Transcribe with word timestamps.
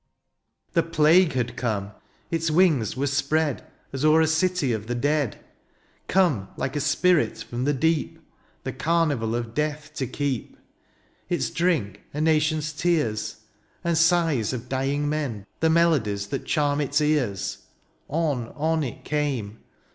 55 0.73 0.73
The 0.91 0.97
plague 0.97 1.33
had 1.33 1.55
come! 1.55 1.91
its 2.31 2.49
wings 2.49 2.97
were 2.97 3.05
spread 3.05 3.63
As 3.93 4.03
o'er 4.03 4.19
a 4.21 4.25
city 4.25 4.73
of 4.73 4.87
the 4.87 4.95
dead— 4.95 5.39
Come^ 6.09 6.47
like 6.57 6.75
a 6.75 6.79
spirit 6.79 7.37
from 7.37 7.65
the 7.65 7.73
deep^ 7.75 8.17
The 8.63 8.73
carnival 8.73 9.35
of 9.35 9.53
death 9.53 9.93
to 9.97 10.07
keep— 10.07 10.57
Its 11.29 11.51
drink 11.51 12.01
a 12.15 12.19
nation's 12.19 12.73
tears; 12.73 13.41
and 13.83 13.95
sighs 13.95 14.53
Of 14.53 14.67
d3ring 14.69 15.01
men 15.01 15.45
the 15.59 15.69
melodies 15.69 16.25
That 16.29 16.45
charm 16.47 16.81
its 16.81 16.99
ears: 16.99 17.59
on^ 18.09 18.51
on, 18.59 18.81
it 18.83 19.05
came. 19.05 19.59